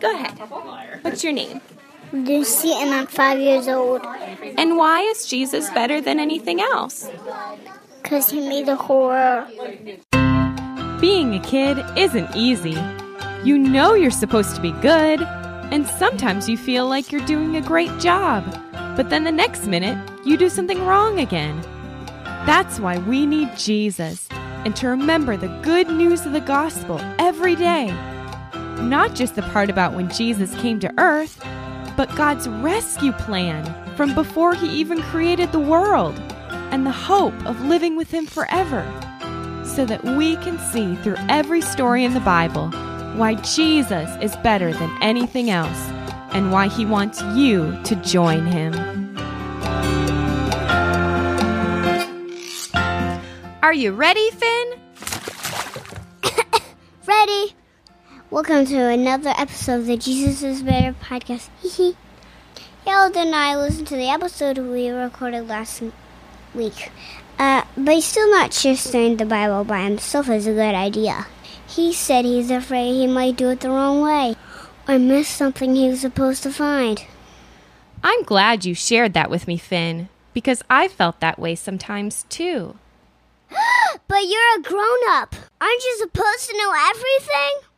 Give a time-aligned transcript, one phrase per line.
[0.00, 0.36] Go ahead.
[1.02, 1.60] What's your name?
[2.12, 4.04] Lucy, and I'm five years old.
[4.58, 7.08] And why is Jesus better than anything else?
[8.02, 9.48] Because he made the whole world.
[11.00, 12.76] Being a kid isn't easy.
[13.44, 17.62] You know you're supposed to be good, and sometimes you feel like you're doing a
[17.62, 18.44] great job.
[18.96, 21.60] But then the next minute, you do something wrong again.
[22.44, 27.54] That's why we need Jesus and to remember the good news of the gospel every
[27.54, 27.94] day.
[28.80, 31.42] Not just the part about when Jesus came to earth,
[31.96, 33.64] but God's rescue plan
[33.96, 36.14] from before he even created the world
[36.70, 38.84] and the hope of living with him forever.
[39.64, 42.70] So that we can see through every story in the Bible
[43.16, 45.78] why Jesus is better than anything else
[46.32, 48.74] and why he wants you to join him.
[53.62, 54.74] Are you ready, Finn?
[57.06, 57.54] Ready?
[58.28, 61.48] Welcome to another episode of the Jesus is Better podcast.
[62.84, 65.80] Harold and I listened to the episode we recorded last
[66.52, 66.90] week.
[67.38, 71.28] Uh, but he's still not sure studying the Bible by himself is a good idea.
[71.68, 74.34] He said he's afraid he might do it the wrong way
[74.88, 77.04] or miss something he was supposed to find.
[78.02, 82.76] I'm glad you shared that with me, Finn, because I felt that way sometimes too.
[84.08, 85.36] But you're a grown up.
[85.60, 87.68] Aren't you supposed to know everything?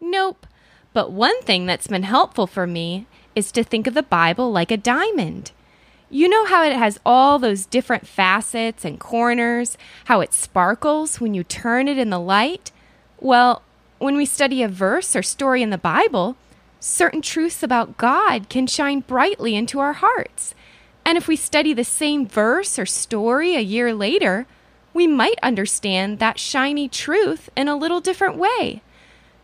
[0.00, 0.46] Nope.
[0.92, 4.70] But one thing that's been helpful for me is to think of the Bible like
[4.70, 5.52] a diamond.
[6.08, 11.34] You know how it has all those different facets and corners, how it sparkles when
[11.34, 12.72] you turn it in the light?
[13.20, 13.62] Well,
[13.98, 16.36] when we study a verse or story in the Bible,
[16.80, 20.54] certain truths about God can shine brightly into our hearts.
[21.04, 24.46] And if we study the same verse or story a year later,
[24.92, 28.82] we might understand that shiny truth in a little different way.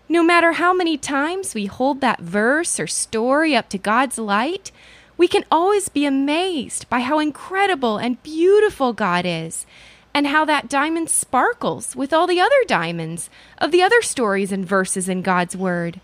[0.09, 4.71] No matter how many times we hold that verse or story up to God's light,
[5.17, 9.67] we can always be amazed by how incredible and beautiful God is,
[10.15, 14.65] and how that diamond sparkles with all the other diamonds of the other stories and
[14.65, 16.01] verses in God's Word.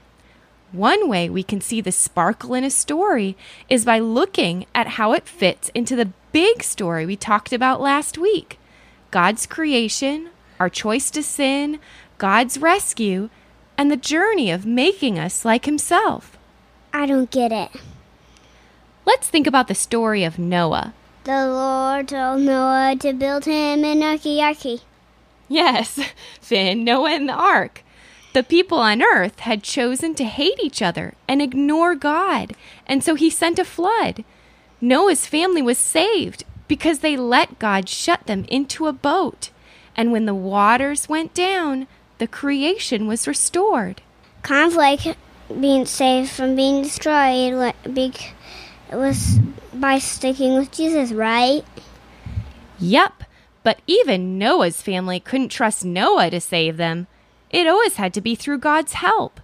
[0.73, 3.37] One way we can see the sparkle in a story
[3.69, 8.19] is by looking at how it fits into the big story we talked about last
[8.19, 8.59] week
[9.13, 11.79] God's creation, our choice to sin,
[12.19, 13.29] God's rescue,
[13.77, 16.37] and the journey of making us like Himself.
[16.93, 17.71] I don't get it.
[19.05, 20.95] Let's think about the story of Noah.
[21.25, 24.81] The Lord told Noah to build him an arky
[25.49, 26.01] Yes,
[26.41, 27.85] Finn, Noah and the ark.
[28.33, 32.55] The people on earth had chosen to hate each other and ignore God,
[32.87, 34.25] and so he sent a flood.
[34.81, 39.51] Noah's family was saved because they let God shut them into a boat.
[39.95, 41.87] And when the waters went down,
[42.23, 44.01] the creation was restored.
[44.43, 45.17] Kind of like
[45.61, 47.75] being saved from being destroyed
[48.93, 49.41] was
[49.75, 51.65] by sticking with Jesus, right?
[52.79, 53.25] Yep,
[53.65, 57.09] but even Noah's family couldn't trust Noah to save them.
[57.51, 59.41] It always had to be through God's help.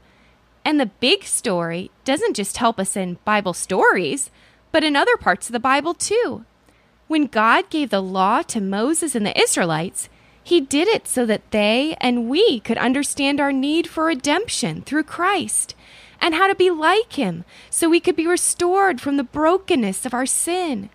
[0.65, 4.31] And the big story doesn't just help us in Bible stories,
[4.71, 6.44] but in other parts of the Bible too.
[7.09, 10.09] When God gave the law to Moses and the Israelites,
[10.48, 15.03] he did it so that they and we could understand our need for redemption through
[15.03, 15.75] Christ
[16.22, 20.14] and how to be like him so we could be restored from the brokenness of
[20.14, 20.88] our sin.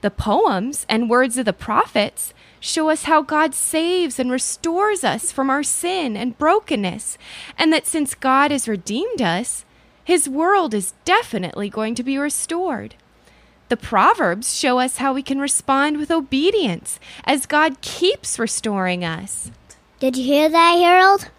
[0.00, 5.30] The poems and words of the prophets show us how God saves and restores us
[5.30, 7.16] from our sin and brokenness,
[7.56, 9.64] and that since God has redeemed us,
[10.02, 12.96] his world is definitely going to be restored.
[13.70, 19.50] The Proverbs show us how we can respond with obedience as God keeps restoring us.
[20.00, 21.30] Did you hear that, Harold?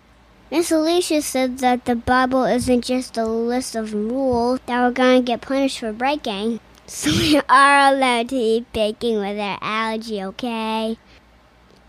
[0.50, 5.22] Miss Alicia said that the Bible isn't just a list of rules that we're going
[5.22, 6.59] to get punished for breaking.
[6.88, 11.00] So we are allowed to eat bacon with our allergy, okay?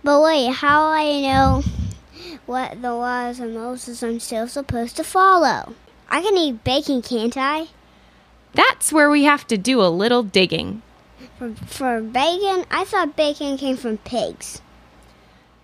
[0.03, 1.63] But wait, how do I know
[2.47, 5.75] what the laws of Moses I'm still supposed to follow?
[6.09, 7.67] I can eat bacon, can't I?
[8.57, 10.81] That's where we have to do a little digging.
[11.39, 12.65] For, for bacon?
[12.71, 14.63] I thought bacon came from pigs.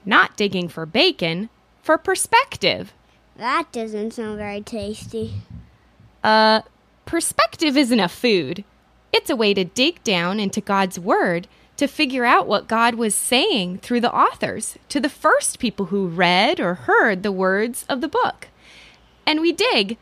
[0.05, 1.49] Not digging for bacon,
[1.83, 2.93] for perspective.
[3.37, 5.33] That doesn't sound very tasty.
[6.23, 6.61] Uh,
[7.07, 8.63] perspective isn't a food.
[9.11, 11.49] It's a way to dig down into God's Word
[11.79, 16.09] to figure out what God was saying through the authors to the first people who
[16.09, 18.49] read or heard the words of the book.
[19.27, 19.97] And we dig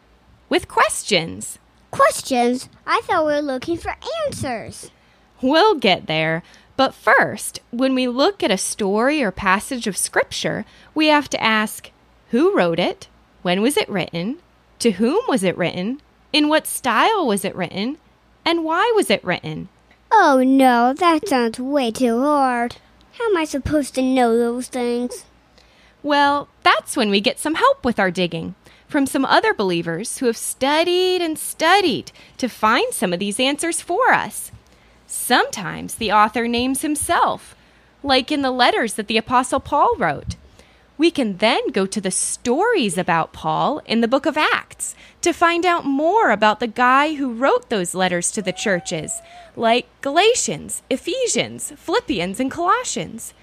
[0.48, 1.60] with questions.
[1.90, 2.68] Questions?
[2.86, 3.96] I thought we were looking for
[4.26, 4.90] answers.
[5.42, 6.42] We'll get there.
[6.76, 10.64] But first, when we look at a story or passage of Scripture,
[10.94, 11.90] we have to ask
[12.30, 13.08] who wrote it?
[13.42, 14.38] When was it written?
[14.78, 16.00] To whom was it written?
[16.32, 17.98] In what style was it written?
[18.44, 19.68] And why was it written?
[20.12, 22.76] Oh no, that sounds way too hard.
[23.18, 25.24] How am I supposed to know those things?
[26.02, 28.54] Well, that's when we get some help with our digging
[28.90, 33.80] from some other believers who have studied and studied to find some of these answers
[33.80, 34.50] for us.
[35.06, 37.54] Sometimes the author names himself,
[38.02, 40.34] like in the letters that the Apostle Paul wrote.
[40.98, 45.32] We can then go to the stories about Paul in the book of Acts to
[45.32, 49.22] find out more about the guy who wrote those letters to the churches,
[49.56, 53.34] like Galatians, Ephesians, Philippians, and Colossians.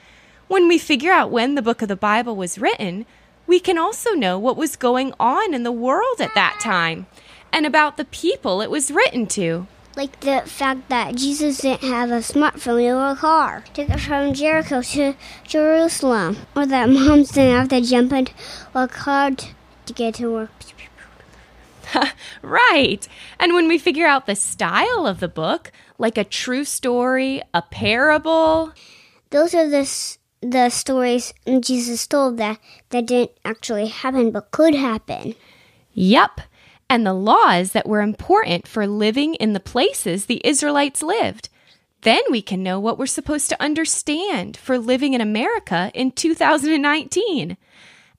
[0.47, 3.05] When we figure out when the book of the Bible was written,
[3.47, 7.07] we can also know what was going on in the world at that time
[7.51, 9.67] and about the people it was written to.
[9.95, 14.33] Like the fact that Jesus didn't have a smartphone or a car to get from
[14.33, 18.31] Jericho to Jerusalem, or that moms didn't have to jump into
[18.75, 20.51] a car to get to work.
[22.41, 23.07] right.
[23.39, 27.61] And when we figure out the style of the book, like a true story, a
[27.61, 28.73] parable,
[29.29, 35.35] those are the the stories Jesus told that that didn't actually happen but could happen.
[35.93, 36.41] Yep
[36.89, 41.49] and the laws that were important for living in the places the Israelites lived.
[42.01, 47.57] Then we can know what we're supposed to understand for living in America in 2019.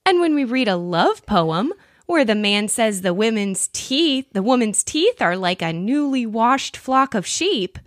[0.05, 1.73] And when we read a love poem
[2.05, 6.75] where the man says the women's teeth, the woman's teeth are like a newly washed
[6.75, 7.79] flock of sheep,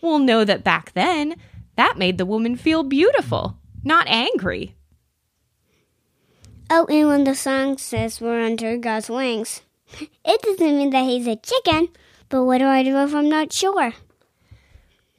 [0.00, 1.36] we'll know that back then
[1.76, 3.56] that made the woman feel beautiful,
[3.88, 4.76] not angry.
[6.70, 9.62] Oh, and when the song says we're under God's wings.
[10.24, 11.88] It doesn't mean that he's a chicken,
[12.28, 13.94] but what do I do if I'm not sure?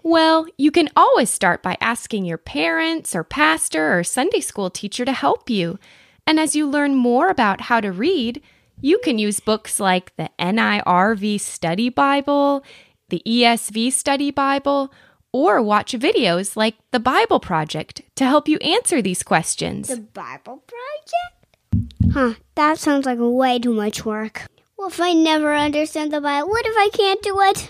[0.03, 5.03] Well, you can always start by asking your parents or pastor or Sunday school teacher
[5.03, 5.79] to help you.
[6.27, 8.41] And as you learn more about how to read,
[8.79, 12.63] you can use books like the NIRV Study Bible,
[13.09, 14.93] the ESV Study Bible,
[15.31, 19.87] or watch videos like the Bible Project to help you answer these questions.
[19.87, 22.13] The Bible Project?
[22.13, 24.47] Huh, that sounds like way too much work.
[24.75, 26.49] What if I never understand the Bible?
[26.49, 27.69] What if I can't do it?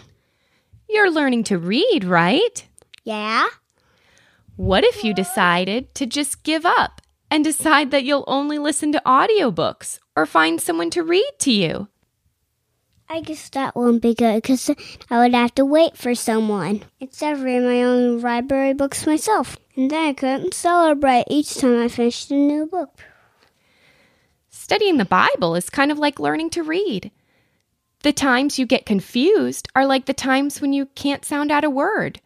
[0.88, 2.65] You're learning to read, right?
[3.03, 3.47] Yeah.
[4.55, 7.01] What if you decided to just give up
[7.31, 11.88] and decide that you'll only listen to audiobooks or find someone to read to you?
[13.11, 14.69] I guess that won't be good because
[15.09, 19.57] I would have to wait for someone instead of reading my own library books myself.
[19.75, 23.00] And then I couldn't celebrate each time I finished a new book.
[24.51, 27.09] Studying the Bible is kind of like learning to read.
[28.03, 31.69] The times you get confused are like the times when you can't sound out a
[31.69, 32.21] word.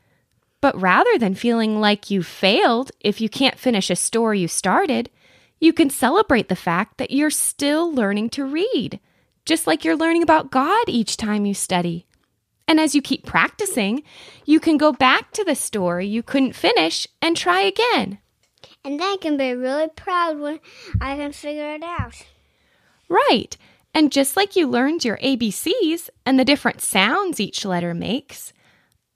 [0.59, 5.09] But rather than feeling like you failed if you can't finish a story you started,
[5.61, 8.99] you can celebrate the fact that you're still learning to read,
[9.45, 12.05] just like you're learning about God each time you study.
[12.67, 14.03] And as you keep practicing,
[14.45, 18.19] you can go back to the story you couldn't finish and try again.
[18.85, 20.59] And then I can be really proud when
[21.01, 22.13] I can figure it out.
[23.09, 23.55] Right.
[23.93, 28.53] And just like you learned your ABCs and the different sounds each letter makes,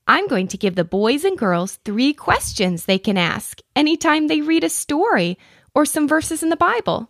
[0.08, 4.42] I'm going to give the boys and girls three questions they can ask anytime they
[4.42, 5.38] read a story
[5.74, 7.10] or some verses in the Bible.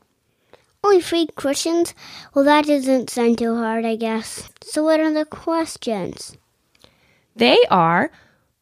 [0.84, 1.94] Only three questions?
[2.34, 4.50] Well, that doesn't sound too hard, I guess.
[4.62, 6.38] So, what are the questions?
[7.36, 8.12] They are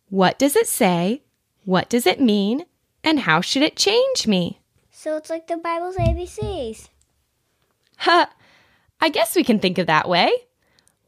[0.10, 1.22] What does it say?
[1.65, 2.65] What does it mean?
[3.03, 4.60] And how should it change me?
[4.91, 6.89] So, it's like the Bible's ABCs.
[7.98, 8.27] Huh.
[9.01, 10.31] I guess we can think of that way.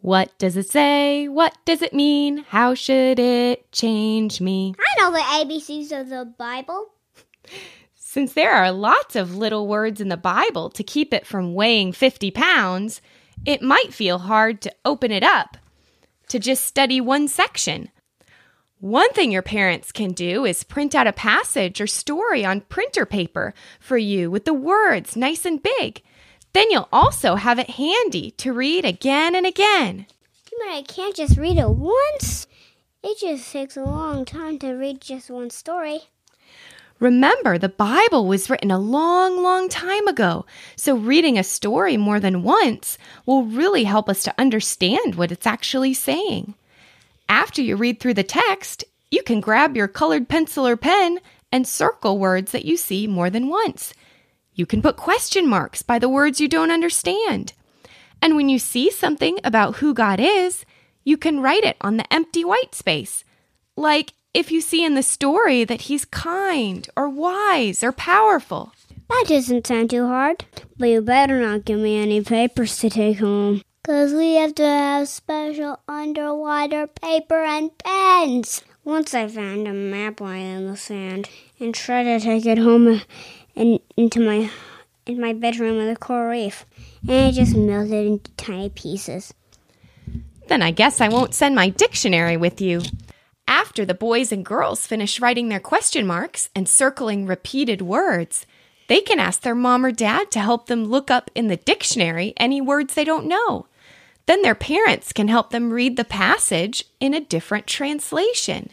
[0.01, 1.27] What does it say?
[1.27, 2.45] What does it mean?
[2.49, 4.75] How should it change me?
[4.79, 6.89] I know the ABCs of the Bible.
[8.17, 11.91] Since there are lots of little words in the Bible to keep it from weighing
[11.91, 12.99] 50 pounds,
[13.45, 15.55] it might feel hard to open it up
[16.29, 17.91] to just study one section.
[18.79, 23.05] One thing your parents can do is print out a passage or story on printer
[23.05, 26.01] paper for you with the words nice and big.
[26.53, 30.07] Then you'll also have it handy to read again and again.
[30.49, 32.47] But I can't just read it once.
[33.03, 35.99] It just takes a long time to read just one story.
[36.99, 42.19] Remember, the Bible was written a long, long time ago, so reading a story more
[42.19, 46.55] than once will really help us to understand what it's actually saying.
[47.29, 51.19] After you read through the text, you can grab your colored pencil or pen
[51.51, 53.93] and circle words that you see more than once.
[54.53, 57.53] You can put question marks by the words you don't understand.
[58.23, 60.65] And when you see something about who God is,
[61.03, 63.23] you can write it on the empty white space.
[63.75, 68.73] Like if you see in the story that he's kind or wise or powerful.
[69.09, 70.45] That doesn't sound too hard.
[70.77, 73.61] But you better not give me any papers to take home.
[73.83, 78.63] Because we have to have special underwater paper and pens.
[78.83, 81.29] Once I found a map lying in the sand
[81.59, 83.01] and tried to take it home
[83.55, 84.49] and into my
[85.05, 86.65] in my bedroom in the coral reef,
[87.01, 89.33] and it just melted into tiny pieces.
[90.47, 92.81] Then I guess I won't send my dictionary with you.
[93.47, 98.45] After the boys and girls finish writing their question marks and circling repeated words,
[98.87, 102.33] they can ask their mom or dad to help them look up in the dictionary
[102.37, 103.67] any words they don't know.
[104.25, 108.71] Then their parents can help them read the passage in a different translation.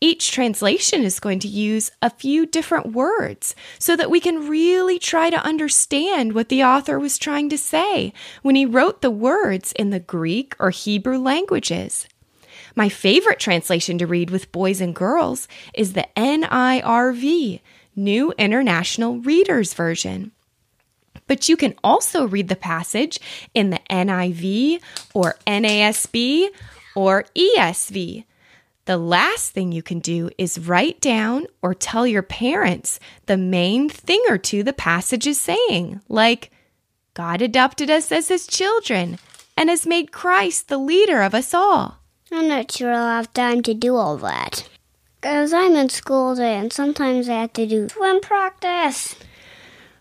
[0.00, 4.98] Each translation is going to use a few different words so that we can really
[4.98, 9.70] try to understand what the author was trying to say when he wrote the words
[9.70, 12.08] in the Greek or Hebrew languages.
[12.74, 17.60] My favorite translation to read with boys and girls is the NIRV,
[17.94, 20.32] New International Reader's Version.
[21.26, 23.20] But you can also read the passage
[23.54, 24.80] in the NIV
[25.14, 26.48] or NASB
[26.94, 28.24] or ESV.
[28.84, 33.88] The last thing you can do is write down or tell your parents the main
[33.88, 36.50] thing or two the passage is saying, like,
[37.14, 39.18] God adopted us as his children
[39.56, 42.01] and has made Christ the leader of us all.
[42.32, 44.66] I'm not sure I'll have time to do all that.
[45.20, 49.14] Because I'm in school day and sometimes I have to do swim practice.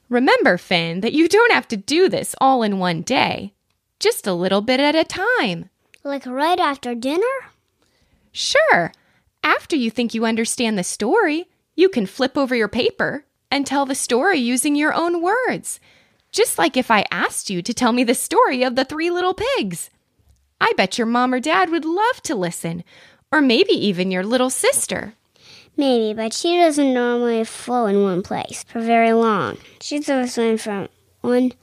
[0.08, 3.54] Remember, Finn, that you don't have to do this all in one day,
[4.00, 5.70] just a little bit at a time.
[6.04, 7.52] Like right after dinner?
[8.32, 8.94] Sure.
[9.44, 13.86] After you think you understand the story, you can flip over your paper and tell
[13.86, 15.80] the story using your own words.
[16.32, 19.34] Just like if I asked you to tell me the story of the three little
[19.34, 19.90] pigs.
[20.62, 22.84] I bet your mom or dad would love to listen,
[23.32, 25.15] or maybe even your little sister.
[25.75, 29.58] Maybe, but she doesn't normally flow in one place for very long.
[29.82, 30.89] She's always going from
[31.22, 31.53] one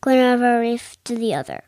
[0.00, 1.62] corner of a reef to the other.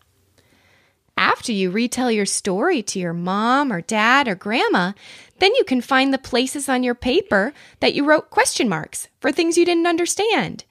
[1.17, 4.93] After you retell your story to your mom or dad or grandma,
[5.39, 9.31] then you can find the places on your paper that you wrote question marks for
[9.31, 10.65] things you didn't understand.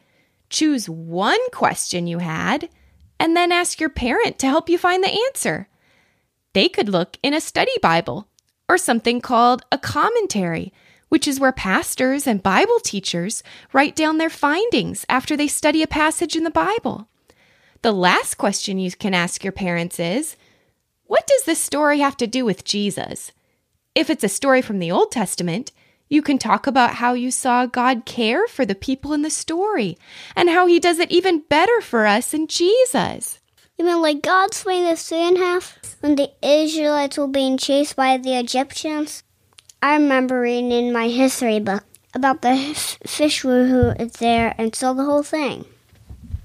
[0.49, 2.67] Choose one question you had
[3.19, 5.69] and then ask your parent to help you find the answer.
[6.53, 8.27] They could look in a study Bible
[8.67, 10.73] or something called a commentary,
[11.09, 15.87] which is where pastors and Bible teachers write down their findings after they study a
[15.87, 17.07] passage in the Bible.
[17.81, 20.35] The last question you can ask your parents is
[21.05, 23.31] What does this story have to do with Jesus?
[23.95, 25.71] If it's a story from the Old Testament,
[26.09, 29.97] you can talk about how you saw God care for the people in the story
[30.35, 33.38] and how he does it even better for us in Jesus.
[33.79, 37.95] You mean like God split the sea in half when the Israelites were being chased
[37.95, 39.23] by the Egyptians?
[39.81, 44.75] I remember reading in my history book about the f- fish who is there and
[44.75, 45.63] saw the whole thing.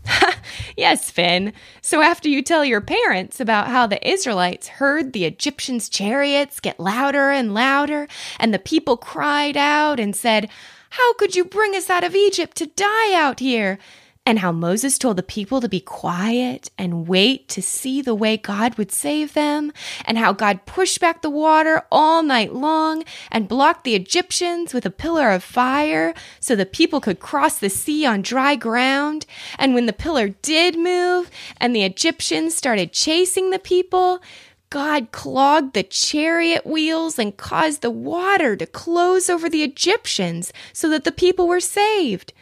[0.77, 1.53] yes, Finn.
[1.83, 6.79] So after you tell your parents about how the Israelites heard the Egyptians' chariots get
[6.79, 8.07] louder and louder,
[8.39, 10.49] and the people cried out and said,
[10.91, 13.81] How could you bring us out of Egypt to die out here?
[14.27, 18.39] And how Moses told the people to be quiet and wait to see the way
[18.39, 19.73] God would save them,
[20.05, 24.87] and how God pushed back the water all night long and blocked the Egyptians with
[24.87, 29.27] a pillar of fire so the people could cross the sea on dry ground.
[29.59, 34.23] And when the pillar did move and the Egyptians started chasing the people,
[34.71, 40.89] God clogged the chariot wheels and caused the water to close over the Egyptians so
[40.89, 42.33] that the people were saved.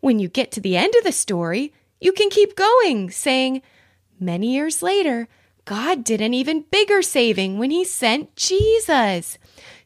[0.00, 3.62] When you get to the end of the story, you can keep going, saying,
[4.20, 5.28] Many years later,
[5.64, 9.38] God did an even bigger saving when He sent Jesus.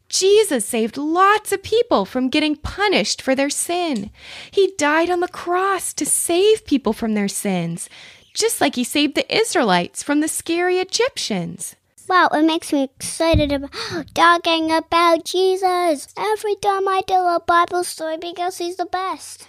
[0.09, 4.11] Jesus saved lots of people from getting punished for their sin.
[4.51, 7.89] He died on the cross to save people from their sins,
[8.35, 11.77] just like He saved the Israelites from the scary Egyptians.
[12.09, 13.73] Wow, it makes me excited about
[14.15, 19.49] talking about Jesus every time I tell a Bible story because He's the best.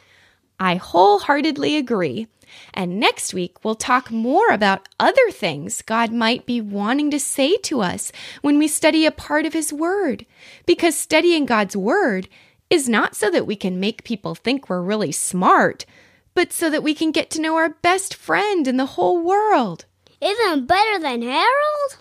[0.64, 2.28] I wholeheartedly agree.
[2.74, 7.58] And next week, we'll talk more about other things God might be wanting to say
[7.64, 10.26] to us when we study a part of His Word.
[10.66, 12.30] Because studying God's Word
[12.70, 15.86] is not so that we can make people think we're really smart,
[16.34, 19.84] but so that we can get to know our best friend in the whole world.
[20.22, 21.98] Isn't better than Harold?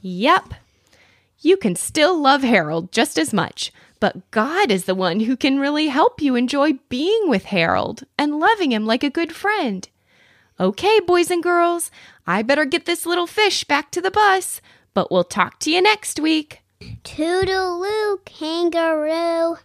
[0.00, 0.54] Yep.
[1.38, 3.70] You can still love Harold just as much,
[4.02, 8.40] but God is the one who can really help you enjoy being with Harold and
[8.40, 9.88] loving him like a good friend.
[10.58, 11.92] Okay, boys and girls,
[12.26, 14.60] I better get this little fish back to the bus,
[14.92, 16.62] but we'll talk to you next week.
[17.04, 19.58] Toodaloo, kangaroo.